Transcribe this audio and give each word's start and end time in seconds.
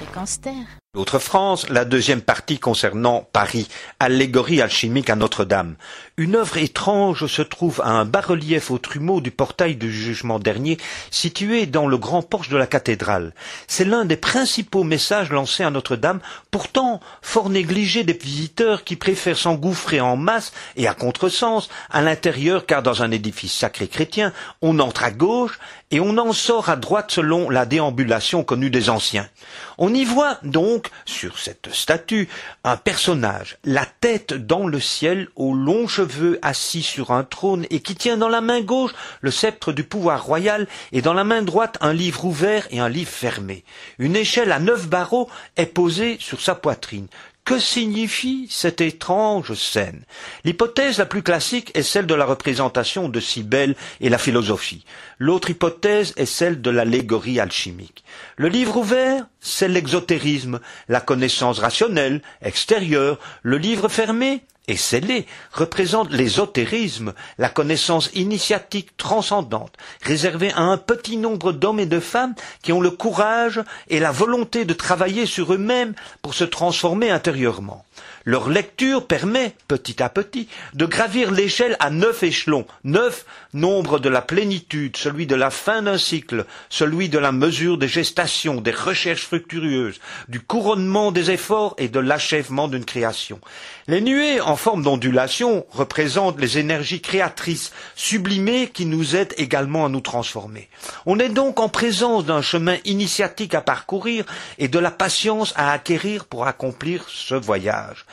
Fréquence 0.00 0.40
Terre. 0.40 0.78
L'autre 0.92 1.20
France, 1.20 1.68
la 1.68 1.84
deuxième 1.84 2.20
partie 2.20 2.58
concernant 2.58 3.24
Paris, 3.32 3.68
allégorie 4.00 4.60
alchimique 4.60 5.08
à 5.08 5.14
Notre-Dame. 5.14 5.76
Une 6.16 6.34
œuvre 6.34 6.56
étrange 6.56 7.26
se 7.26 7.42
trouve 7.42 7.80
à 7.84 7.90
un 7.90 8.04
bas-relief 8.04 8.72
au 8.72 8.78
trumeau 8.78 9.20
du 9.20 9.30
portail 9.30 9.76
du 9.76 9.92
jugement 9.92 10.40
dernier, 10.40 10.78
situé 11.12 11.66
dans 11.66 11.86
le 11.86 11.96
grand 11.96 12.22
porche 12.22 12.48
de 12.48 12.56
la 12.56 12.66
cathédrale. 12.66 13.34
C'est 13.68 13.84
l'un 13.84 14.04
des 14.04 14.16
principaux 14.16 14.82
messages 14.82 15.30
lancés 15.30 15.62
à 15.62 15.70
Notre-Dame, 15.70 16.18
pourtant 16.50 16.98
fort 17.22 17.50
négligé 17.50 18.02
des 18.02 18.12
visiteurs 18.12 18.82
qui 18.82 18.96
préfèrent 18.96 19.38
s'engouffrer 19.38 20.00
en 20.00 20.16
masse 20.16 20.52
et 20.74 20.88
à 20.88 20.94
contresens 20.94 21.68
à 21.90 22.02
l'intérieur, 22.02 22.66
car 22.66 22.82
dans 22.82 23.04
un 23.04 23.12
édifice 23.12 23.52
sacré 23.52 23.86
chrétien, 23.86 24.32
on 24.60 24.80
entre 24.80 25.04
à 25.04 25.12
gauche 25.12 25.60
et 25.92 26.00
on 26.00 26.18
en 26.18 26.32
sort 26.32 26.68
à 26.68 26.74
droite 26.74 27.12
selon 27.12 27.48
la 27.48 27.64
déambulation 27.64 28.42
connue 28.42 28.70
des 28.70 28.90
anciens. 28.90 29.28
On 29.78 29.94
y 29.94 30.04
voit 30.04 30.38
donc 30.42 30.79
sur 31.04 31.38
cette 31.38 31.72
statue 31.72 32.28
un 32.64 32.76
personnage, 32.76 33.58
la 33.64 33.86
tête 33.86 34.32
dans 34.34 34.66
le 34.66 34.80
ciel, 34.80 35.28
aux 35.36 35.54
longs 35.54 35.88
cheveux 35.88 36.38
assis 36.42 36.82
sur 36.82 37.10
un 37.10 37.24
trône 37.24 37.66
et 37.70 37.80
qui 37.80 37.94
tient 37.94 38.16
dans 38.16 38.28
la 38.28 38.40
main 38.40 38.60
gauche 38.60 38.92
le 39.20 39.30
sceptre 39.30 39.72
du 39.72 39.84
pouvoir 39.84 40.24
royal 40.24 40.66
et 40.92 41.02
dans 41.02 41.14
la 41.14 41.24
main 41.24 41.42
droite 41.42 41.78
un 41.80 41.92
livre 41.92 42.24
ouvert 42.24 42.66
et 42.70 42.80
un 42.80 42.88
livre 42.88 43.10
fermé. 43.10 43.64
Une 43.98 44.16
échelle 44.16 44.52
à 44.52 44.58
neuf 44.58 44.88
barreaux 44.88 45.28
est 45.56 45.66
posée 45.66 46.16
sur 46.20 46.40
sa 46.40 46.54
poitrine. 46.54 47.06
Que 47.50 47.58
signifie 47.58 48.46
cette 48.48 48.80
étrange 48.80 49.54
scène? 49.54 50.04
L'hypothèse 50.44 50.98
la 50.98 51.04
plus 51.04 51.24
classique 51.24 51.72
est 51.74 51.82
celle 51.82 52.06
de 52.06 52.14
la 52.14 52.24
représentation 52.24 53.08
de 53.08 53.18
Cybèle 53.18 53.74
et 54.00 54.08
la 54.08 54.18
philosophie. 54.18 54.84
L'autre 55.18 55.50
hypothèse 55.50 56.12
est 56.16 56.26
celle 56.26 56.62
de 56.62 56.70
l'allégorie 56.70 57.40
alchimique. 57.40 58.04
Le 58.36 58.46
livre 58.46 58.76
ouvert, 58.76 59.26
c'est 59.40 59.66
l'exotérisme, 59.66 60.60
la 60.88 61.00
connaissance 61.00 61.58
rationnelle, 61.58 62.22
extérieure. 62.40 63.18
Le 63.42 63.58
livre 63.58 63.88
fermé, 63.88 64.44
et 64.70 64.76
scellé 64.76 65.26
représente 65.52 66.12
l'ésotérisme, 66.12 67.12
la 67.38 67.48
connaissance 67.48 68.10
initiatique 68.14 68.96
transcendante, 68.96 69.76
réservée 70.02 70.52
à 70.52 70.60
un 70.60 70.76
petit 70.76 71.16
nombre 71.16 71.52
d'hommes 71.52 71.80
et 71.80 71.86
de 71.86 72.00
femmes 72.00 72.34
qui 72.62 72.72
ont 72.72 72.80
le 72.80 72.90
courage 72.90 73.60
et 73.88 73.98
la 73.98 74.12
volonté 74.12 74.64
de 74.64 74.72
travailler 74.72 75.26
sur 75.26 75.52
eux-mêmes 75.52 75.94
pour 76.22 76.34
se 76.34 76.44
transformer 76.44 77.10
intérieurement. 77.10 77.84
Leur 78.24 78.50
lecture 78.50 79.06
permet, 79.06 79.54
petit 79.66 80.02
à 80.02 80.10
petit, 80.10 80.46
de 80.74 80.84
gravir 80.84 81.30
l'échelle 81.30 81.76
à 81.80 81.90
neuf 81.90 82.22
échelons. 82.22 82.66
Neuf, 82.84 83.24
nombre 83.54 83.98
de 83.98 84.10
la 84.10 84.20
plénitude, 84.20 84.96
celui 84.96 85.26
de 85.26 85.34
la 85.34 85.50
fin 85.50 85.82
d'un 85.82 85.96
cycle, 85.96 86.44
celui 86.68 87.08
de 87.08 87.18
la 87.18 87.32
mesure 87.32 87.78
des 87.78 87.88
gestations, 87.88 88.60
des 88.60 88.72
recherches 88.72 89.24
fructueuses, 89.24 90.00
du 90.28 90.40
couronnement 90.40 91.12
des 91.12 91.30
efforts 91.30 91.74
et 91.78 91.88
de 91.88 91.98
l'achèvement 91.98 92.68
d'une 92.68 92.84
création. 92.84 93.40
Les 93.88 94.02
nuées 94.02 94.40
en 94.40 94.56
forme 94.60 94.82
d'ondulation 94.82 95.64
représentent 95.70 96.38
les 96.38 96.58
énergies 96.58 97.00
créatrices 97.00 97.72
sublimées 97.96 98.68
qui 98.68 98.84
nous 98.84 99.16
aident 99.16 99.32
également 99.38 99.86
à 99.86 99.88
nous 99.88 100.02
transformer. 100.02 100.68
On 101.06 101.18
est 101.18 101.30
donc 101.30 101.58
en 101.60 101.70
présence 101.70 102.26
d'un 102.26 102.42
chemin 102.42 102.76
initiatique 102.84 103.54
à 103.54 103.62
parcourir 103.62 104.26
et 104.58 104.68
de 104.68 104.78
la 104.78 104.90
patience 104.90 105.54
à 105.56 105.72
acquérir 105.72 106.26
pour 106.26 106.46
accomplir 106.46 107.06
ce 107.08 107.34
voyage. 107.34 108.04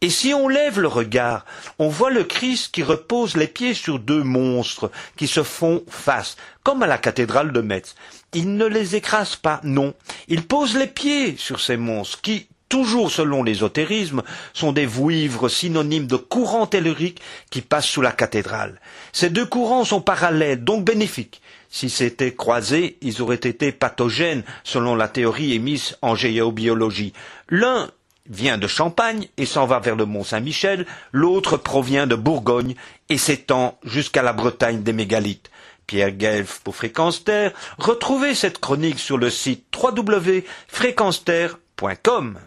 Et 0.00 0.08
si 0.08 0.32
on 0.32 0.46
lève 0.46 0.78
le 0.78 0.86
regard, 0.86 1.44
on 1.80 1.88
voit 1.88 2.10
le 2.10 2.22
Christ 2.22 2.72
qui 2.72 2.84
repose 2.84 3.36
les 3.36 3.48
pieds 3.48 3.74
sur 3.74 3.98
deux 3.98 4.22
monstres 4.22 4.92
qui 5.16 5.26
se 5.26 5.42
font 5.42 5.82
face, 5.88 6.36
comme 6.62 6.84
à 6.84 6.86
la 6.86 6.98
cathédrale 6.98 7.50
de 7.50 7.62
Metz. 7.62 7.96
Il 8.32 8.56
ne 8.56 8.66
les 8.66 8.94
écrase 8.94 9.34
pas, 9.34 9.60
non. 9.64 9.92
Il 10.28 10.46
pose 10.46 10.76
les 10.76 10.86
pieds 10.86 11.36
sur 11.36 11.60
ces 11.60 11.76
monstres 11.76 12.20
qui, 12.20 12.46
toujours 12.68 13.10
selon 13.10 13.42
l'ésotérisme, 13.42 14.22
sont 14.52 14.72
des 14.72 14.86
vouivres 14.86 15.48
synonymes 15.48 16.06
de 16.06 16.16
courants 16.16 16.66
telluriques 16.66 17.20
qui 17.50 17.62
passent 17.62 17.88
sous 17.88 18.02
la 18.02 18.12
cathédrale. 18.12 18.80
Ces 19.12 19.30
deux 19.30 19.46
courants 19.46 19.84
sont 19.84 20.00
parallèles, 20.00 20.64
donc 20.64 20.84
bénéfiques. 20.84 21.40
Si 21.68 21.90
c'était 21.90 22.34
croisés, 22.34 22.96
ils 23.02 23.22
auraient 23.22 23.34
été 23.34 23.72
pathogènes, 23.72 24.44
selon 24.64 24.94
la 24.94 25.08
théorie 25.08 25.52
émise 25.52 25.96
en 26.00 26.14
géobiologie. 26.14 27.12
L'un 27.48 27.90
vient 28.28 28.58
de 28.58 28.66
Champagne 28.66 29.28
et 29.36 29.46
s'en 29.46 29.66
va 29.66 29.78
vers 29.78 29.96
le 29.96 30.06
Mont 30.06 30.24
Saint-Michel, 30.24 30.86
l'autre 31.12 31.56
provient 31.56 32.06
de 32.06 32.14
Bourgogne 32.14 32.74
et 33.08 33.18
s'étend 33.18 33.78
jusqu'à 33.84 34.22
la 34.22 34.32
Bretagne 34.32 34.82
des 34.82 34.92
mégalithes. 34.92 35.50
Pierre 35.86 36.12
Guelph 36.12 36.60
pour 36.64 36.74
Fréquence 36.74 37.24
Terre, 37.24 37.52
retrouvez 37.78 38.34
cette 38.34 38.58
chronique 38.58 38.98
sur 38.98 39.18
le 39.18 39.30
site 39.30 39.66
www.fréquenceterre.com. 39.80 42.38